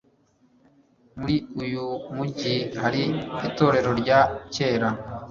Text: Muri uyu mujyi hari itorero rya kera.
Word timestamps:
Muri 1.19 1.35
uyu 1.63 1.83
mujyi 2.15 2.55
hari 2.81 3.03
itorero 3.47 3.89
rya 4.01 4.19
kera. 4.55 4.89